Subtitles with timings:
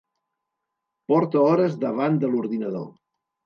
[1.13, 2.93] Porta hores davant de l'ordinador.